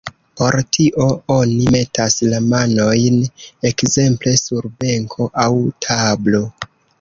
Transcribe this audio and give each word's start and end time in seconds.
Por 0.39 0.55
tio 0.75 1.03
oni 1.33 1.67
metas 1.75 2.15
la 2.31 2.39
manojn 2.45 3.19
ekzemple 3.71 4.35
sur 4.41 4.69
benko 4.81 5.29
aŭ 5.45 5.53
tablo. 5.89 6.43